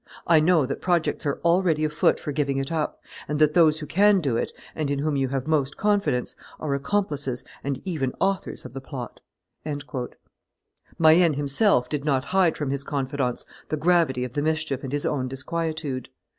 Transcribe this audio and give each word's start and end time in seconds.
I 0.25 0.39
know 0.39 0.65
that 0.65 0.81
projects 0.81 1.27
are 1.27 1.39
already 1.45 1.83
afoot 1.85 2.19
for 2.19 2.31
giving 2.31 2.57
it 2.57 2.71
up, 2.71 3.03
and 3.27 3.37
that 3.37 3.53
those 3.53 3.77
who 3.77 3.85
can 3.85 4.19
do 4.19 4.35
it, 4.35 4.51
and 4.73 4.89
in 4.89 4.97
whom 4.97 5.15
you 5.15 5.27
have 5.27 5.45
most 5.47 5.77
confidence, 5.77 6.35
are 6.59 6.73
accomplices 6.73 7.43
and 7.63 7.79
even 7.85 8.11
authors 8.19 8.65
of 8.65 8.73
the 8.73 8.81
plot." 8.81 9.21
Mayenne 10.97 11.35
himself 11.35 11.87
did 11.87 12.03
not 12.03 12.23
hide 12.33 12.57
from 12.57 12.71
his 12.71 12.83
confidants 12.83 13.45
the 13.69 13.77
gravity 13.77 14.23
of 14.23 14.33
the 14.33 14.41
mischief 14.41 14.83
and 14.83 14.91
his 14.91 15.05
own 15.05 15.27
disquietude. 15.27 16.09